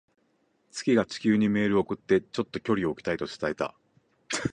[0.71, 3.75] 月が地球にメールを送って、「ちょっと距離を置きたい」と伝えた。